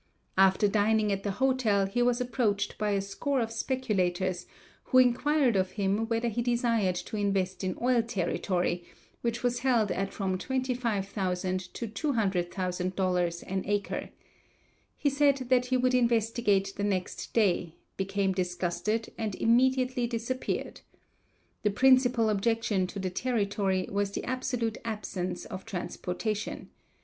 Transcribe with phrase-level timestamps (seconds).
[0.39, 4.47] After dining at the hotel he was approached by a score of speculators
[4.85, 8.83] who inquired of him whether he desired to invest in oil territory,
[9.21, 14.09] which was held at from $25,000 to $200,000 an acre.
[14.97, 20.81] He said that he would investigate the next day, became disgusted and immediately disappeared.
[21.61, 26.69] The principal objection to the territory was the absolute absence of transportation.